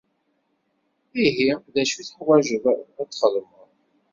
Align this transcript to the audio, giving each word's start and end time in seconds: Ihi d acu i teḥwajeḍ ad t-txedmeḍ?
Ihi 1.25 1.49
d 1.73 1.75
acu 1.81 1.97
i 2.01 2.03
teḥwajeḍ 2.09 2.63
ad 3.01 3.07
t-txedmeḍ? 3.09 3.69